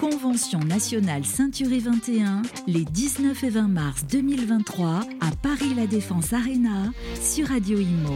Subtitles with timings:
[0.00, 6.90] Convention nationale Ceinturée 21, les 19 et 20 mars 2023 à Paris La Défense Arena
[7.20, 8.14] sur Radio Imo.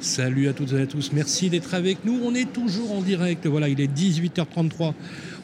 [0.00, 2.18] Salut à toutes et à tous, merci d'être avec nous.
[2.24, 4.94] On est toujours en direct, voilà, il est 18h33.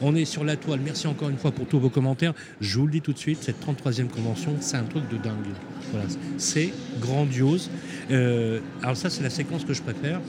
[0.01, 0.79] On est sur la toile.
[0.83, 2.33] Merci encore une fois pour tous vos commentaires.
[2.59, 5.53] Je vous le dis tout de suite, cette 33e convention, c'est un truc de dingue.
[5.91, 6.07] Voilà,
[6.39, 7.69] c'est grandiose.
[8.09, 10.19] Euh, alors ça, c'est la séquence que je préfère.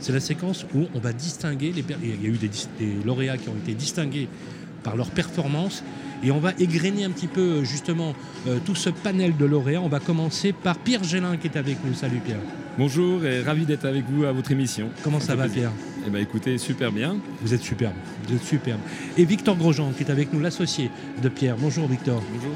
[0.00, 1.84] C'est la séquence où on va distinguer les.
[2.02, 4.28] Il y a eu des, des lauréats qui ont été distingués
[4.82, 5.82] par leur performance.
[6.24, 8.14] Et on va égrener un petit peu euh, justement
[8.46, 9.82] euh, tout ce panel de lauréats.
[9.82, 11.94] On va commencer par Pierre Gélin qui est avec nous.
[11.94, 12.40] Salut Pierre.
[12.78, 14.90] Bonjour et ravi d'être avec vous à votre émission.
[15.02, 15.72] Comment ça, va Pierre?
[16.06, 17.16] Eh bien écoutez, super bien.
[17.42, 17.94] Vous êtes superbe,
[18.26, 18.80] vous êtes superbe.
[19.16, 20.90] Et Victor Grosjean qui est avec nous, l'associé
[21.22, 21.56] de Pierre.
[21.58, 22.22] Bonjour Victor.
[22.34, 22.54] Bonjour.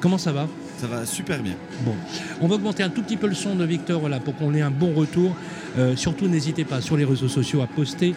[0.00, 0.48] Comment ça va?
[0.78, 1.54] Ça va super bien.
[1.84, 1.94] Bon,
[2.40, 4.62] on va augmenter un tout petit peu le son de Victor voilà, pour qu'on ait
[4.62, 5.34] un bon retour.
[5.76, 8.14] Euh, surtout, n'hésitez pas sur les réseaux sociaux à poster.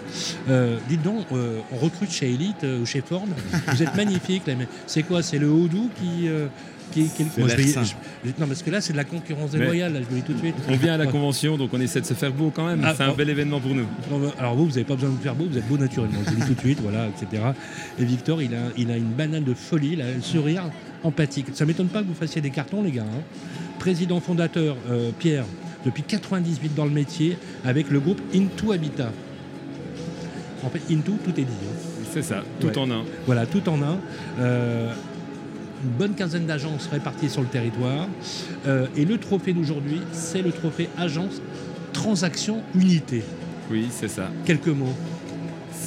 [0.50, 3.26] Euh, dites donc, euh, on recrute chez Elite ou chez Ford.
[3.68, 4.06] Vous êtes mais
[4.88, 6.28] C'est quoi C'est le Odoo qui.
[6.92, 7.84] qui, qui- C'est Moi, je l'air vais- sain.
[7.84, 10.26] je- non, parce que là, c'est de la concurrence déloyale, là, je vous le dis
[10.28, 10.56] tout de suite.
[10.70, 12.82] On vient à la convention, donc on essaie de se faire beau quand même.
[12.84, 13.86] Ah, C'est un bel événement pour nous.
[14.12, 16.20] Non, alors vous, vous n'avez pas besoin de vous faire beau, vous êtes beau naturellement,
[16.26, 17.44] je vous le dis tout de suite, voilà, etc.
[17.98, 20.64] Et Victor, il a, il a une banane de folie, un sourire
[21.04, 21.48] empathique.
[21.54, 23.04] Ça m'étonne pas que vous fassiez des cartons, les gars.
[23.04, 23.22] hein.
[23.80, 25.46] Président fondateur, euh, Pierre,
[25.86, 29.12] depuis 98 dans le métier, avec le groupe Into Habitat.
[30.64, 31.48] En fait, Into, tout est dit.
[31.52, 32.06] hein.
[32.14, 32.78] C'est ça, tout Ouais.
[32.78, 33.04] en un.
[33.26, 33.98] Voilà, tout en un.
[34.40, 34.92] Euh,
[35.84, 38.08] une bonne quinzaine d'agences réparties sur le territoire.
[38.68, 41.42] Euh, et le trophée d'aujourd'hui, c'est le trophée Agence
[41.94, 43.24] Transaction Unité.
[43.72, 44.30] Oui, c'est ça.
[44.46, 44.94] Quelques mots.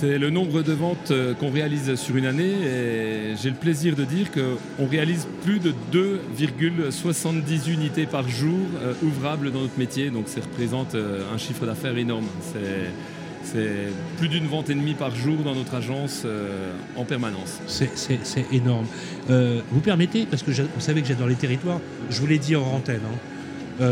[0.05, 2.53] C'est le nombre de ventes euh, qu'on réalise sur une année
[3.43, 9.51] j'ai le plaisir de dire qu'on réalise plus de 2,70 unités par jour euh, ouvrables
[9.51, 10.11] dans notre métier.
[10.11, 12.27] Donc ça représente euh, un chiffre d'affaires énorme.
[13.45, 13.89] C'est
[14.19, 16.27] plus d'une vente et demie par jour dans notre agence
[16.97, 17.61] en permanence.
[17.67, 18.87] C'est- énorme.
[19.29, 22.63] Vous permettez, parce que vous savez que j'adore les territoires, je vous l'ai dit en
[22.63, 23.01] antenne.
[23.81, 23.87] hein.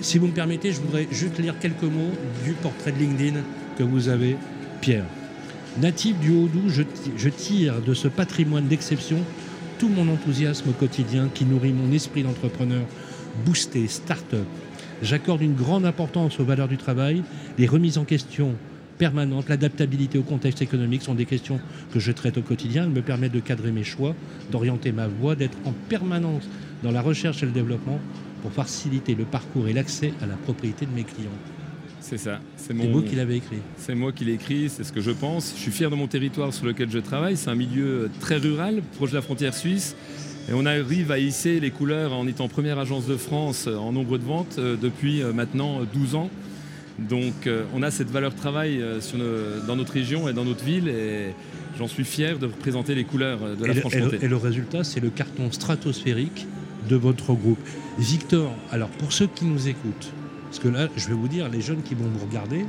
[0.00, 2.12] Si vous me permettez, je voudrais juste lire quelques mots
[2.44, 3.40] du portrait de LinkedIn
[3.78, 4.36] que vous avez,
[4.80, 5.04] Pierre.
[5.76, 9.18] Natif du Haut-Doubs, je, ti- je tire de ce patrimoine d'exception
[9.78, 12.86] tout mon enthousiasme au quotidien qui nourrit mon esprit d'entrepreneur
[13.44, 14.46] boosté, start-up.
[15.02, 17.22] J'accorde une grande importance aux valeurs du travail,
[17.58, 18.54] les remises en question
[18.96, 21.60] permanentes, l'adaptabilité au contexte économique sont des questions
[21.92, 22.84] que je traite au quotidien.
[22.84, 24.14] Elles me permettent de cadrer mes choix,
[24.50, 26.44] d'orienter ma voie, d'être en permanence
[26.82, 28.00] dans la recherche et le développement
[28.40, 31.28] pour faciliter le parcours et l'accès à la propriété de mes clients.
[32.08, 32.38] C'est ça.
[32.56, 33.58] C'est mon, vous qui l'avez écrit.
[33.78, 35.52] C'est moi qui l'ai écrit, c'est ce que je pense.
[35.56, 37.36] Je suis fier de mon territoire sur lequel je travaille.
[37.36, 39.96] C'est un milieu très rural, proche de la frontière suisse.
[40.48, 44.18] Et on arrive à hisser les couleurs en étant première agence de France en nombre
[44.18, 46.30] de ventes euh, depuis euh, maintenant 12 ans.
[47.00, 50.44] Donc euh, on a cette valeur travail euh, sur nos- dans notre région et dans
[50.44, 51.34] notre ville et
[51.76, 54.18] j'en suis fier de représenter les couleurs euh, de la et Franche-Comté.
[54.22, 56.46] et le résultat, c'est le carton stratosphérique
[56.88, 57.58] de votre groupe.
[57.98, 60.12] Victor, alors pour ceux qui nous écoutent,
[60.46, 62.64] parce que là, je vais vous dire, les jeunes qui vont nous regarder,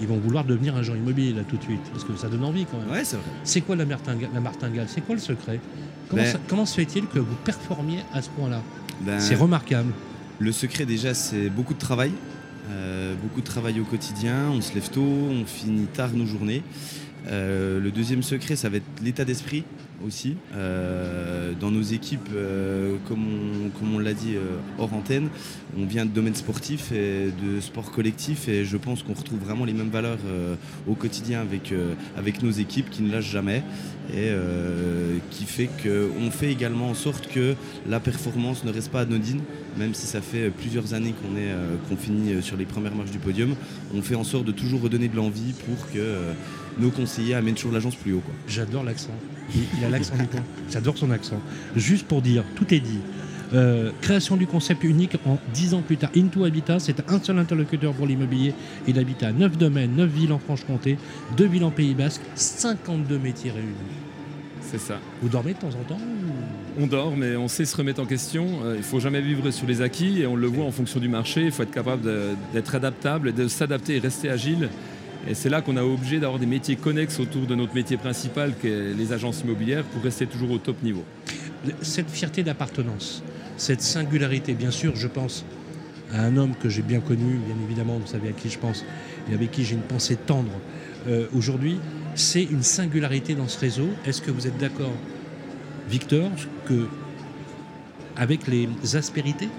[0.00, 2.64] ils vont vouloir devenir agent immobilier là tout de suite, parce que ça donne envie
[2.66, 2.90] quand même.
[2.90, 3.24] Ouais, c'est vrai.
[3.44, 4.86] C'est quoi la martingale, la martingale?
[4.88, 5.60] C'est quoi le secret?
[6.08, 8.62] Comment, Ben- ça- comment se fait-il que vous performiez à ce point-là?
[9.00, 9.92] Ben, C'est remarquable.
[10.38, 12.12] le secret déjà, c'est beaucoup de travail.
[12.70, 14.50] Euh, beaucoup de travail au quotidien.
[14.50, 16.62] On se lève tôt, on finit tard nos journées.
[17.26, 19.64] Euh, le deuxième secret, ça va être l'état d'esprit
[20.06, 20.36] aussi.
[20.54, 23.26] Euh, dans nos équipes, euh, comme
[23.94, 24.36] on, l'a dit
[24.78, 25.28] hors antenne,
[25.76, 29.64] on vient de domaine sportif et de sport collectif et je pense qu'on retrouve vraiment
[29.64, 30.18] les mêmes valeurs
[30.86, 31.74] au quotidien avec,
[32.16, 33.64] avec nos équipes qui ne lâchent jamais
[34.14, 34.30] et
[35.30, 37.54] qui fait qu'on fait également en sorte que
[37.88, 39.40] la performance ne reste pas anodine,
[39.76, 41.52] même si ça fait plusieurs années qu'on est
[41.88, 43.56] qu'on finit sur les premières marches du podium,
[43.94, 46.14] on fait en sorte de toujours redonner de l'envie pour que
[46.78, 48.20] nos conseillers amènent toujours l'agence plus haut.
[48.24, 48.34] Quoi.
[48.48, 49.10] J'adore l'accent.
[49.54, 50.40] Il, il a l'accent du coin.
[50.70, 51.40] J'adore son accent.
[51.76, 53.00] Juste pour dire, tout est dit.
[53.54, 56.10] Euh, création du concept unique en 10 ans plus tard.
[56.14, 58.52] Into Habitat, c'est un seul interlocuteur pour l'immobilier
[58.86, 59.32] et l'habitat.
[59.32, 60.98] 9 domaines, 9 villes en Franche-Comté,
[61.38, 63.68] 2 villes en Pays Basque, 52 métiers réunis.
[64.60, 64.98] C'est ça.
[65.22, 68.04] Vous dormez de temps en temps ou- On dort, mais on sait se remettre en
[68.04, 68.46] question.
[68.64, 71.08] Euh, il faut jamais vivre sur les acquis et on le voit en fonction du
[71.08, 71.44] marché.
[71.46, 72.02] Il faut être capable
[72.52, 74.68] d'être adaptable, et de s'adapter et rester agile.
[75.28, 78.54] Et c'est là qu'on a obligé d'avoir des métiers connexes autour de notre métier principal,
[78.58, 81.04] qui est les agences immobilières, pour rester toujours au top niveau.
[81.82, 83.22] Cette fierté d'appartenance,
[83.58, 85.44] cette singularité, bien sûr, je pense
[86.14, 88.86] à un homme que j'ai bien connu, bien évidemment, vous savez à qui je pense,
[89.30, 90.52] et avec qui j'ai une pensée tendre
[91.06, 91.78] euh, aujourd'hui,
[92.14, 93.88] c'est une singularité dans ce réseau.
[94.06, 94.94] Est-ce que vous êtes d'accord,
[95.90, 96.30] Victor,
[96.64, 96.88] que
[98.16, 99.50] avec les aspérités,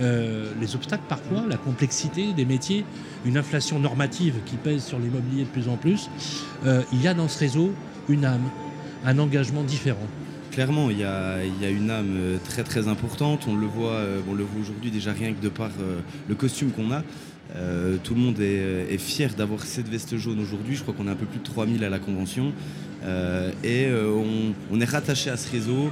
[0.00, 2.84] euh, les obstacles parfois, la complexité des métiers,
[3.24, 6.08] une inflation normative qui pèse sur l'immobilier de plus en plus,
[6.64, 7.72] euh, il y a dans ce réseau
[8.08, 8.48] une âme,
[9.04, 10.06] un engagement différent.
[10.52, 13.46] Clairement, il y, a, une âme euh, très très importante.
[13.46, 15.70] On le voit, le voit aujourd'hui déjà rien que de par
[16.28, 17.02] le costume qu'on a.
[18.02, 20.76] tout le monde est, fier d'avoir cette veste jaune aujourd'hui.
[20.76, 22.52] Je crois qu'on est un peu plus de 3000 à la convention.
[23.64, 23.88] Et
[24.70, 25.90] on, est rattaché à ce réseau.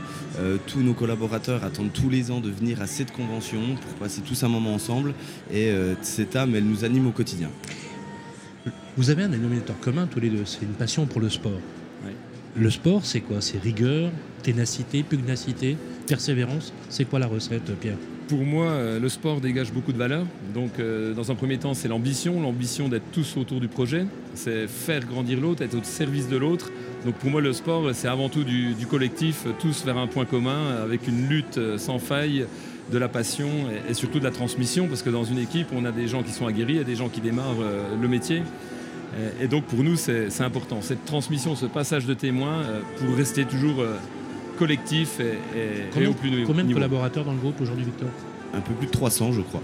[0.66, 4.42] tous nos collaborateurs attendent tous les ans de venir à cette convention pour passer tous
[4.44, 5.14] un moment ensemble.
[5.52, 5.72] Et
[6.02, 7.50] cette âme, elle nous anime au quotidien.
[8.96, 11.60] Vous avez un dénominateur commun tous les deux, c'est une passion pour le sport.
[12.56, 13.40] Le sport, c'est quoi?
[13.40, 14.10] C'est rigueur,
[14.42, 15.76] ténacité, pugnacité,
[16.08, 16.72] persévérance.
[16.88, 17.98] C'est quoi la recette, Pierre?
[18.28, 20.26] Pour moi, euh, le sport dégage beaucoup de valeur.
[20.52, 24.04] Donc, euh, dans un premier temps, c'est l'ambition, l'ambition d'être tous autour du projet.
[24.34, 26.70] C'est faire grandir l'autre, être au service de l'autre.
[27.06, 30.76] Donc, pour moi, le sport, c'est avant tout du, collectif, tous vers un point commun,
[30.82, 32.44] avec une lutte euh, sans faille
[32.92, 33.48] de la passion
[33.88, 36.32] et, surtout de la transmission, parce que dans une équipe, on a des gens qui
[36.32, 37.62] sont aguerris et des gens qui démarrent
[38.00, 38.42] le métier.
[39.40, 43.44] Et donc pour nous, c'est important, cette transmission, ce passage de témoins euh, pour rester
[43.44, 43.82] toujours
[44.58, 48.08] collectif et, au plus Combien de collaborateurs dans le groupe aujourd'hui, Victor
[48.54, 49.62] Un peu plus de 300, je crois.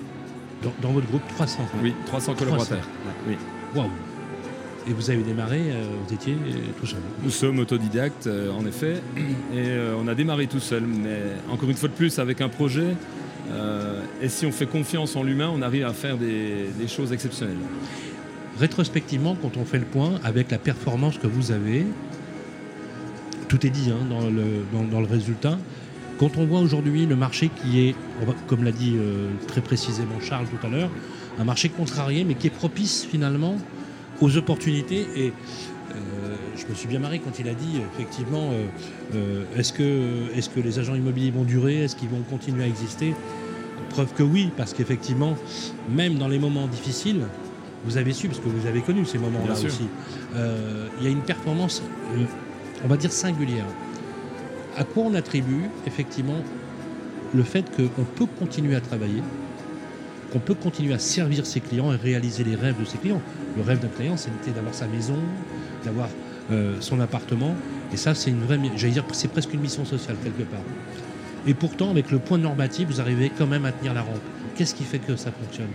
[0.81, 2.89] Dans, votre groupe, 300 Oui, 300 collaborateurs.
[3.29, 3.37] Oui.
[3.75, 3.91] Waouh.
[4.89, 6.37] Et vous avez démarré, euh, vous étiez
[6.79, 7.01] tout seul.
[7.23, 9.03] Nous sommes autodidactes, en effet,
[9.55, 9.67] et
[9.99, 11.21] on a démarré tout seul, mais
[11.51, 12.95] encore une fois de plus, avec un projet,
[14.23, 17.59] et si on fait confiance en l'humain, on arrive à faire des choses exceptionnelles.
[18.59, 21.87] Rétrospectivement, quand on fait le point avec la performance que vous avez,
[23.49, 25.59] tout est dit hein, dans, le, dans, le, résultat.
[26.19, 27.95] Quand on voit aujourd'hui le marché qui est,
[28.47, 30.91] comme l'a dit euh, très précisément Charles tout à l'heure,
[31.39, 33.57] un marché contrarié, mais qui est propice finalement
[34.21, 35.07] aux opportunités.
[35.17, 35.33] Et
[35.91, 38.51] euh, je me suis bien marré quand il a dit, effectivement,
[39.15, 41.83] euh, est-ce que, est que les agents immobiliers vont durer?
[41.83, 43.15] Est-ce qu'ils vont continuer à exister?
[43.91, 45.37] Preuve que oui, parce qu'effectivement,
[45.91, 47.23] même dans les moments difficiles,
[47.85, 49.87] vous avez su, parce que vous avez connu ces moments-là aussi,
[50.35, 51.83] il y a une performance,
[52.85, 53.65] on va dire, singulière.
[54.77, 56.43] À quoi on attribue effectivement
[57.35, 59.23] le fait qu'on peut continuer à travailler,
[60.33, 63.23] qu'on peut continuer à servir ses clients et réaliser les rêves de ses clients?
[63.57, 65.19] Le rêve d'un client, c'était d'avoir sa maison,
[65.85, 66.09] d'avoir
[66.53, 67.55] euh, son appartement.
[67.93, 70.61] Et ça, c'est une vraie, j'allais dire, c'est presque une mission sociale quelque part.
[71.47, 74.21] Et pourtant, avec le point normatif, vous arrivez quand même à tenir la rampe.
[74.57, 75.71] Qu'est-ce qui fait que ça fonctionne?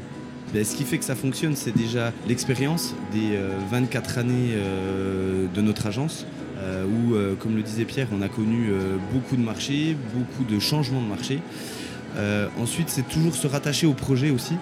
[0.53, 3.37] Ben, ce qui fait que ça fonctionne, c'est déjà l'expérience des
[3.71, 6.25] 24 euh, années euh, de notre agence.
[6.61, 8.71] Euh, où, comme le disait Pierre, on a connu
[9.13, 11.39] beaucoup de marchés, beaucoup de changements de marché.
[12.59, 14.55] ensuite, c'est toujours se rattacher au projet aussi.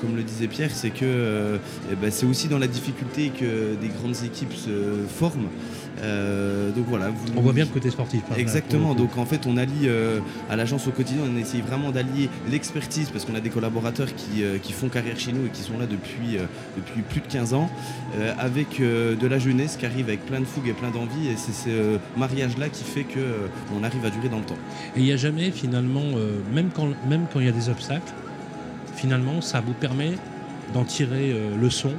[0.00, 1.58] comme le disait Pierre, c'est que
[1.92, 5.48] eh ben, c'est aussi dans la difficulté que des grandes équipes se forment.
[6.02, 7.10] Euh, donc voilà.
[7.36, 8.22] on voit bien le côté sportif.
[8.30, 8.94] Hein, Exactement.
[8.94, 13.10] donc en fait, on allie euh, à l'agence au quotidien, on essaye vraiment d'allier l'expertise
[13.10, 15.78] parce qu'on a des collaborateurs qui, euh, qui, font carrière chez nous et qui sont
[15.78, 16.38] là depuis,
[16.76, 17.70] depuis plus de 15 ans,
[18.38, 21.28] avec de la jeunesse qui arrive avec plein de fougue et plein d'envie.
[21.28, 24.58] Et c'est ce mariage-là qui fait qu'on arrive à durer dans le temps.
[24.96, 26.04] Et il n'y a jamais finalement,
[26.52, 28.12] même, quand, même quand il y a des obstacles,
[28.94, 30.12] finalement, ça vous permet
[30.74, 31.92] d'en tirer le son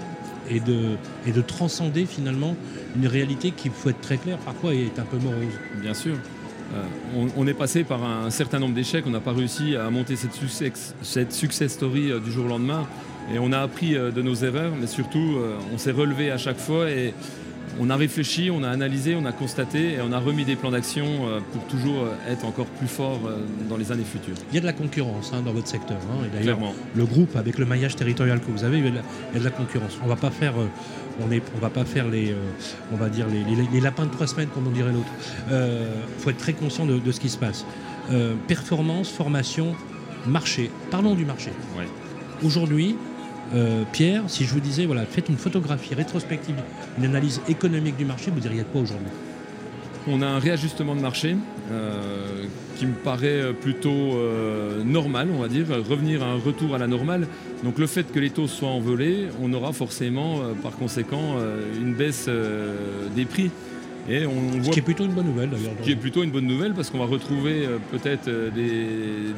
[0.49, 0.97] et de,
[1.27, 2.55] et de transcender finalement
[2.95, 5.53] une réalité qui, faut être très clair, parfois est un peu morose.
[5.81, 6.15] Bien sûr.
[6.75, 10.15] Euh, on, est passé par un, certain nombre d'échecs, on n'a pas réussi à monter
[10.15, 12.87] cette success, cette success story euh, du jour au lendemain.
[13.33, 15.37] Et on a appris euh, de nos erreurs, mais surtout
[15.73, 16.85] on s'est relevé à chaque fois
[17.79, 20.71] on a réfléchi, on a analysé, on a constaté et on a remis des plans
[20.71, 23.37] d'action euh, pour toujours euh, être encore plus fort euh,
[23.69, 24.35] dans les années futures.
[24.49, 25.97] Il y a de la concurrence hein, dans votre secteur.
[25.97, 26.59] Hein, et d'ailleurs,
[26.95, 29.99] le groupe, avec le maillage territorial que vous avez, il y a de la, concurrence.
[30.03, 30.53] On va pas faire,
[31.21, 32.35] on est, on va pas faire les,
[32.91, 35.09] on va dire les, lapins de trois semaines, comme on dirait l'autre.
[35.49, 37.65] Il faut être très conscient de, ce qui se passe.
[38.47, 39.75] performance, formation,
[40.25, 40.69] marché.
[40.91, 41.51] Parlons du marché.
[42.43, 42.95] Aujourd'hui,
[43.53, 46.55] euh, Pierre, si je vous disais, voilà, faites une photographie rétrospective,
[46.97, 49.07] une analyse économique du marché, vous diriez quoi aujourd'hui?
[50.07, 51.35] On a un réajustement de marché
[51.71, 52.45] euh,
[52.77, 56.87] qui me paraît plutôt euh, normal, on va dire, revenir à un retour à la
[56.87, 57.27] normale.
[57.63, 61.35] Donc le fait que les taux soient envolés, on aura forcément par conséquent
[61.77, 62.29] une baisse
[63.15, 63.51] des prix.
[64.09, 65.73] Ce qui est plutôt une bonne nouvelle d'ailleurs.
[65.79, 68.49] Ce qui est plutôt une bonne nouvelle parce qu'on va retrouver euh, peut-être euh,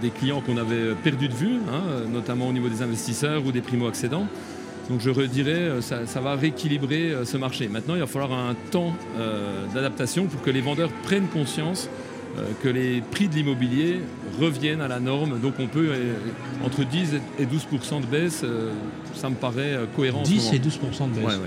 [0.01, 3.61] des, clients qu'on avait perdus de vue, hein, notamment au niveau des investisseurs ou des
[3.61, 4.27] primo-accédants.
[4.89, 7.67] Donc je redirais, ça, ça va rééquilibrer euh, ce marché.
[7.67, 8.93] Maintenant, il va falloir un temps
[9.73, 11.89] d'adaptation pour que les vendeurs prennent conscience
[12.63, 13.99] que les prix de l'immobilier
[14.39, 15.39] reviennent à la norme.
[15.41, 15.91] Donc on peut,
[16.63, 18.45] entre 10 et 12% de baisse,
[19.15, 20.23] ça me paraît cohérent.
[20.23, 21.39] 10 et 12% de baisse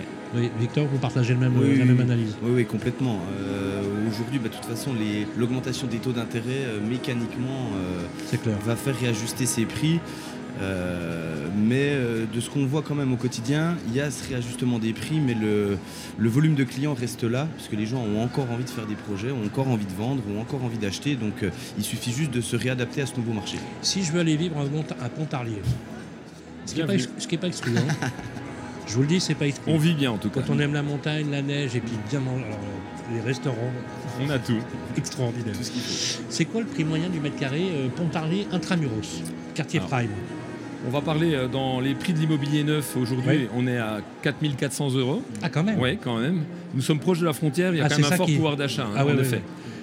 [0.58, 3.20] Victor, vous partagez le même, la même analyse Oui, oui complètement.
[3.40, 4.92] Euh, aujourd'hui, bah, de toute façon,
[5.36, 10.00] l'augmentation des taux d'intérêt, euh, mécaniquement, euh, va faire réajuster ces prix.
[10.60, 14.28] Euh, mais euh, de ce qu'on voit quand même au quotidien, il y a ce
[14.28, 15.78] réajustement des prix, mais le,
[16.16, 18.86] le volume de clients reste là, parce que les gens ont encore envie de faire
[18.86, 22.12] des projets, ont encore envie de vendre, ont encore envie d'acheter, donc euh, il suffit
[22.12, 23.58] juste de se réadapter à ce nouveau marché.
[23.82, 24.56] Si je veux aller vivre
[25.00, 25.60] à Pontarlier,
[26.66, 28.08] ce qui n'est pas exclu, hein.
[28.86, 29.72] je vous le dis, c'est pas exclu.
[29.72, 30.40] On vit bien en tout cas.
[30.46, 33.72] Quand on aime la montagne, la neige et puis bien manger, alors, euh, les restaurants
[34.22, 34.58] On a tout.
[34.96, 35.54] extraordinaires.
[36.28, 39.22] C'est quoi le prix moyen du mètre carré euh, Pontarlier intramuros,
[39.54, 40.10] quartier Alors, prime?
[40.86, 42.94] On va parler euh, dans les prix de l'immobilier neuf.
[42.96, 43.48] Aujourd'hui, Ouais.
[43.56, 45.22] on est à 4400 euros.
[45.42, 45.78] Ah quand même.
[45.80, 46.42] Oui, quand même.
[46.74, 48.34] Nous sommes proches de la frontière, il y a Ah, quand même un fort qui-
[48.36, 49.36] pouvoir d'achat, hein, Ah en ouais, effet.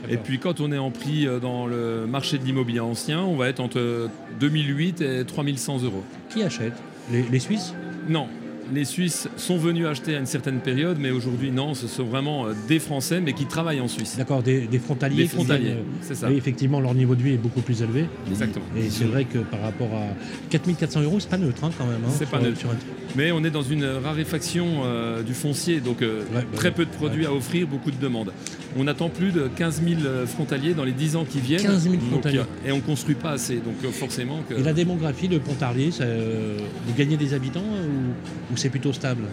[0.08, 0.14] ouais.
[0.14, 3.36] Et puis quand on est en prix euh, dans le marché de l'immobilier ancien, on
[3.36, 6.04] va être entre 2008 et 3100 euros.
[6.30, 6.74] Qui achète?
[7.12, 7.74] Les, les Suisses?
[8.08, 8.28] Non,
[8.74, 12.46] les Suisses sont venus acheter à une certaine période, mais aujourd'hui non, ce sont vraiment
[12.48, 14.16] euh, des Français, mais qui travaillent en Suisse.
[14.18, 15.24] D'accord, des, des frontaliers.
[15.24, 16.28] Des frontaliers, euh, c'est ça.
[16.30, 18.06] oui, effectivement, leur niveau de vie est beaucoup plus élevé.
[18.30, 18.66] Exactement.
[18.78, 20.08] Et c'est vrai que par rapport à
[20.50, 22.02] 4400 euros, c'est pas neutre hein, quand même.
[22.06, 22.60] hein, C'est pas neutre.
[22.60, 22.76] sur un-
[23.16, 26.74] Mais on est dans une raréfaction euh, du foncier, donc euh, Ouais, ouais, très ouais.
[26.76, 28.32] peu de produits à offrir, beaucoup de demandes.
[28.78, 31.62] On attend plus de 15 000 euh, frontaliers dans les 10 ans qui viennent.
[31.62, 32.40] 15 000 Donc, frontaliers.
[32.40, 34.54] euh, et on construit pas assez, donc euh, forcément que...
[34.56, 38.94] Et la démographie de Pontarlier, ça, euh, vous gagnez des habitants ou, ou c'est plutôt
[38.94, 39.24] stable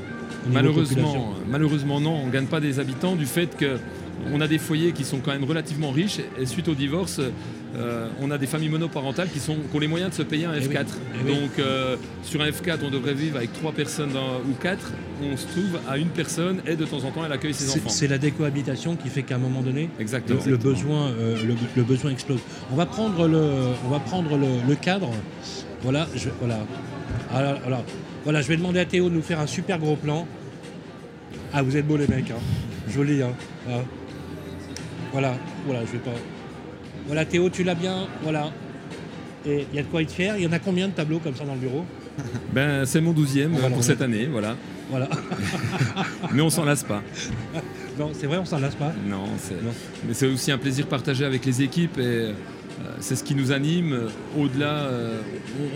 [0.50, 3.76] Malheureusement, malheureusement non, on ne gagne pas des habitants du fait que
[4.32, 7.20] on a des foyers qui sont quand même relativement riches et suite au divorce,
[7.76, 10.47] euh, on a des familles monoparentales qui, sont, qui ont les moyens de se payer
[10.47, 10.87] un Eh oui, F4.
[10.87, 11.35] eh oui.
[11.35, 14.92] Donc euh, sur un F4, on devrait vivre avec trois personnes dans- ou quatre.
[15.23, 17.88] On se trouve à une personne et de temps en temps, elle accueille ses enfants.
[17.88, 20.40] C'est la décohabitation qui fait qu'à un moment donné, le, Exactement.
[20.47, 22.40] le besoin, euh, le, le besoin explose.
[22.73, 23.50] On va prendre le,
[23.85, 25.11] on va prendre le, le cadre.
[25.82, 26.58] Voilà, je, voilà.
[27.35, 27.85] Alors, alors,
[28.25, 30.26] voilà, je vais demander à Théo de nous faire un super gros plan.
[31.52, 32.40] Ah, vous êtes beaux les mecs, hein.
[32.92, 33.23] joli.
[33.23, 33.32] Hein.
[33.68, 33.80] Ah.
[35.12, 35.35] Voilà,
[35.67, 36.11] voilà, je vais pas.
[37.07, 38.50] Voilà, Théo, tu l'as bien, voilà.
[39.47, 40.35] Et il y a de quoi être fier.
[40.37, 41.85] Il y en a combien de tableaux comme ça dans le bureau?
[42.53, 44.57] Ben, c'est mon douzième euh, pour cette année, voilà.
[44.91, 45.09] Voilà.
[46.33, 47.03] Mais on s'en lasse pas.
[47.99, 48.93] non, c'est vrai, on s'en lasse pas.
[49.07, 49.71] Non, c'est- Non.
[50.07, 52.31] mais c'est aussi un plaisir partagé avec les équipes et
[53.00, 53.92] c'est ce qui nous anime.
[53.92, 54.08] Euh,
[54.38, 55.20] Au-delà, euh,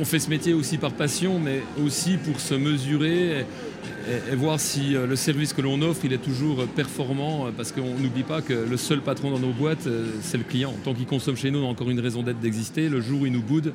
[0.00, 4.36] on, fait ce métier aussi par passion, mais aussi pour se mesurer et, et- et
[4.36, 7.98] voir si euh, le service que l'on offre, il est toujours performant, euh, parce qu'on
[7.98, 10.74] n'oublie pas que le seul patron dans nos boîtes, euh, c'est le client.
[10.84, 12.88] Tant qu'il consomme chez nous, on a encore une raison d'être d'exister.
[12.88, 13.72] Le jour où il nous boude,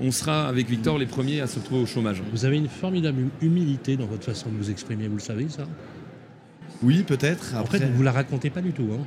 [0.00, 2.22] on sera avec Victor les premiers à se retrouver au chômage.
[2.32, 5.46] Vous avez une formidable hum- humilité dans votre façon de vous exprimer, vous le savez
[5.48, 5.66] ça?
[6.82, 7.54] Oui, peut-être.
[7.54, 8.88] En Après, fait, vous la racontez pas du tout.
[8.92, 9.02] Hein.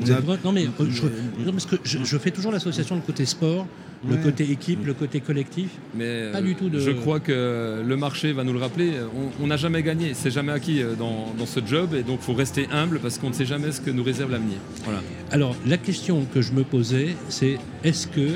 [0.00, 1.02] Vrai- Non, mais euh, je,
[1.44, 3.66] non, parce que je, je fais toujours l'association le côté sport,
[4.06, 4.22] le Ouais.
[4.22, 5.70] côté équipe, le côté collectif.
[5.94, 8.92] Mais Pas euh, du tout de- je crois que le marché va nous le rappeler.
[9.40, 12.24] On- n'a jamais gagné, c'est jamais acquis euh, dans, dans ce job, et donc il
[12.26, 14.58] faut rester humble parce qu'on ne sait jamais ce que nous réserve l'avenir.
[14.84, 15.00] Voilà.
[15.30, 18.32] Alors, la question que je me posais, c'est est-ce que,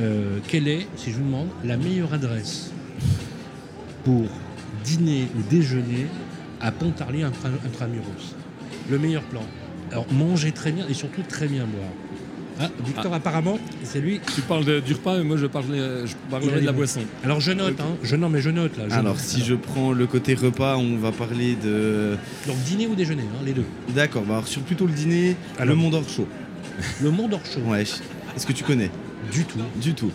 [0.00, 2.72] euh, quelle est, si je vous demande, la meilleure adresse
[4.02, 4.24] pour
[4.82, 6.06] dîner ou déjeuner
[6.60, 8.34] à Pontarlier intra- intramuros?
[8.90, 9.42] Le meilleur plan.
[9.94, 11.88] Alors, manger très bien et surtout très bien boire.
[12.60, 14.20] Ah, Victor, apparemment, c'est lui.
[14.34, 15.64] Tu parles de- du repas, et moi je, parle,
[16.04, 17.00] je parlerai de la boisson.
[17.24, 18.84] Alors, je note, hein, je, non, mais je note là.
[18.88, 19.22] je Alors, note.
[19.22, 22.16] si je prends le côté repas, on va parler de.
[22.46, 23.64] Donc, dîner ou déjeuner, hein, les deux.
[23.94, 25.74] D'accord, bah alors sur plutôt le dîner, Alors.
[25.74, 26.28] le Mont d'Or chaud.
[27.02, 27.60] Le Mont d'Or chaud.
[27.66, 27.82] Ouais.
[27.82, 28.90] Est-ce que tu connais?
[29.32, 29.58] Du tout.
[29.80, 30.10] Du tout.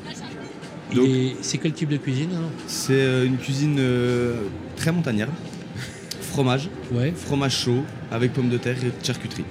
[1.01, 4.41] Et c'est quel type de cuisine alors C'est euh, une cuisine euh,
[4.75, 5.31] très montagnarde.
[6.21, 7.13] Fromage, Ouais.
[7.15, 9.43] fromage chaud avec pommes de terre et charcuterie.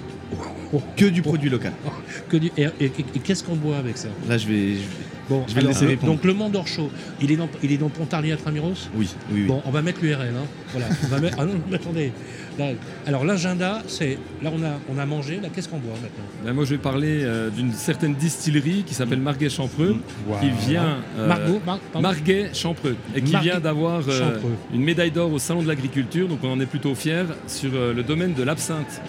[0.71, 0.81] Oh.
[0.95, 1.73] Que du produit local.
[2.29, 4.75] Que du- Et, et- et qu'est-ce qu'on boit avec ça Là, je vais.
[4.75, 4.81] je-
[5.29, 6.13] Bon, Je vais le laisser répondre.
[6.13, 6.89] donc le Mont d'Or chaud,
[7.21, 9.45] il est dans, il est dans Pontarlier Intramuros Oui, oui, oui.
[9.45, 10.21] Bon, on va mettre l'URL.
[10.35, 10.45] Hein.
[10.71, 10.87] Voilà.
[11.03, 11.37] On va mettre...
[11.39, 12.11] Ah non, mais attendez.
[12.57, 12.69] Là,
[13.05, 15.39] alors l'agenda, c'est là on a on a mangé.
[15.39, 18.95] Là, qu'est-ce qu'on boit maintenant Ben, moi je vais parler euh, d'une certaine distillerie qui
[18.95, 19.97] s'appelle Marguet Champreux,
[20.41, 20.97] qui vient.
[21.19, 24.39] euh, Margot, Mar- Marguet Champreux, et qui Marguet vient d'avoir euh,
[24.73, 27.93] une médaille d'or au Salon de l'Agriculture, donc on en est plutôt fiers, sur euh,
[27.93, 28.99] le domaine de l'absinthe.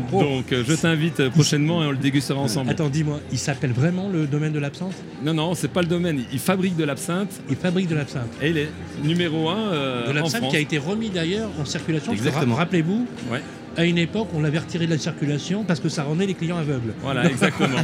[0.12, 2.70] Donc euh, je t'invite euh, prochainement et on le dégustera ensemble.
[2.70, 4.94] Attends, dis-moi, il s'appelle vraiment le domaine de l'absinthe?
[5.22, 6.22] Non, non, c'est pas le domaine.
[6.32, 8.30] Il fabrique de l'absinthe Il fabrique de l'absinthe.
[8.42, 8.68] et il est
[9.02, 12.12] numéro un euh, De l'absinthe qui a été remis d'ailleurs en circulation.
[12.12, 12.54] Exactement.
[12.54, 13.40] ra- Rappelez-vous, Ouais.
[13.76, 16.58] à une époque, on l'avait retiré de la circulation parce que ça rendait les clients
[16.58, 16.94] aveugles.
[17.02, 17.78] Voilà, exactement.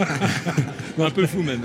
[0.99, 1.63] un peu fou même.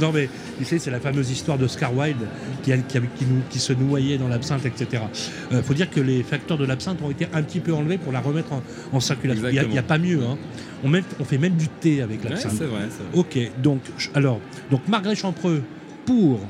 [0.00, 2.16] Non mais tu sais, c'est la fameuse histoire d'Oscar Wilde
[2.62, 5.02] qui, a- qui, a- qui nous- qui se noyait dans l'absinthe, etc.
[5.50, 8.12] Il faut dire que les facteurs de l'absinthe ont été un petit peu enlevés pour
[8.12, 9.48] la remettre en, en circulation.
[9.48, 10.20] Il n'y a, pas mieux.
[10.24, 10.36] hein.
[10.84, 12.52] On, met- on fait même du thé avec Ouais, l'absinthe.
[12.58, 12.86] c'est vrai.
[12.86, 12.88] vrai.
[13.14, 13.80] ok, donc
[14.14, 15.62] alors, donc Margaret Champreux
[16.04, 16.40] pour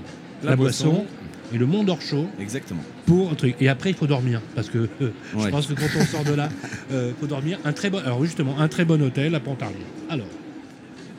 [0.45, 1.05] la, boisson,
[1.55, 2.83] et le Mont d'Or chaud Exactement.
[3.07, 3.55] pour un truc.
[3.61, 6.33] Et après, il faut dormir parce que euh, je pense que quand on sort de
[6.35, 6.49] là,
[6.91, 7.59] il faut dormir.
[7.65, 9.77] Un très bon, alors justement, un très bon hôtel à Pontarlier.
[10.11, 10.27] Alors,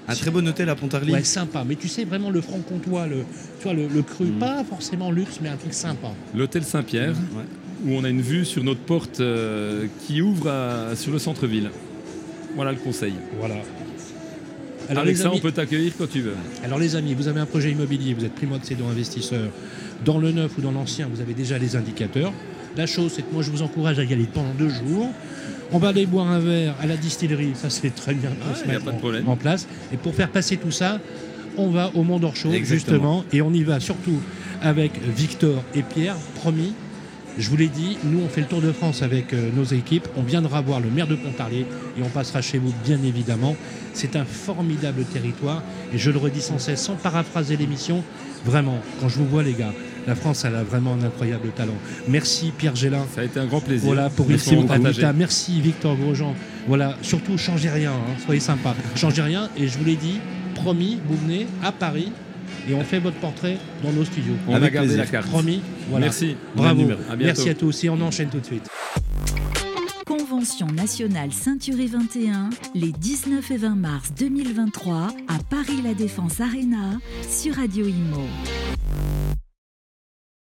[0.10, 1.12] Un très bon hôtel à Pontarlier.
[1.14, 1.64] Ouais, sympa.
[1.68, 3.18] Mais tu sais, vraiment le franc-comtois, le,
[3.60, 4.40] tu vois, le, le cru, Mhm.
[4.40, 6.10] pas forcément luxe, mais un truc sympa.
[6.36, 7.44] L'hôtel Saint-Pierre, Ouais.
[7.86, 11.70] où on a une vue sur notre porte euh, qui ouvre à- sur le centre-ville.
[12.56, 13.14] Voilà le conseil.
[13.38, 13.56] Voilà.
[14.90, 16.36] Alors Avec les, ça, amis, on peut t'accueillir quand tu veux.
[16.64, 19.50] alors les amis, vous avez un projet immobilier, vous êtes primo-accédant investisseur.
[20.06, 22.32] Dans le neuf ou dans l'ancien, vous avez déjà les indicateurs.
[22.78, 25.10] La chose, c'est que moi, je vous encourage à y aller pendant deux jours.
[25.72, 28.64] On va aller boire un verre à la distillerie, ça c'est très bien Ah, se
[28.64, 29.28] a mette pas de en- problème.
[29.28, 29.68] en place.
[29.94, 31.00] Et pour faire passer tout ça,
[31.58, 34.20] on va au Mont d'Orchaud, justement, et on y va surtout
[34.62, 36.74] avec Victor et Pierre, promis.
[37.38, 40.08] Je vous l'ai dit, nous on fait le tour de France avec euh, nos équipes.
[40.18, 43.56] On viendra voir le maire de Pontarlier et on passera chez vous, bien évidemment.
[43.94, 45.62] C'est un formidable territoire
[45.94, 48.04] et je le redis sans cesse, sans paraphraser l'émission.
[48.44, 49.72] Vraiment, quand je vous vois, les gars,
[50.08, 51.76] la France, elle a vraiment un incroyable talent.
[52.08, 53.06] Merci Pierre Gélin.
[53.14, 53.86] Ça a été un grand plaisir.
[53.86, 54.66] Voilà, pour Merci ici.
[54.70, 55.14] Habitat.
[55.14, 56.34] Merci Victor Grosjean.
[56.68, 58.74] Voilà, surtout changez rien, hein, soyez sympa.
[58.96, 60.20] Changez rien et je vous l'ai dit,
[60.56, 62.12] promis, vous venez à Paris
[62.70, 64.36] et on fait votre portrait dans nos studios.
[64.48, 64.98] On garder plaisir.
[64.98, 65.28] la carte.
[65.28, 66.06] Promis, voilà.
[66.06, 66.38] Merci.
[66.56, 66.90] Bravo.
[67.10, 67.16] À.
[67.18, 68.68] Merci à tous et on enchaîne tout de suite.
[70.06, 76.98] Convention nationale Ceinturé 21, les 19 et 20 mars 2023 à Paris La Défense Arena
[77.30, 78.24] sur Radio Imo.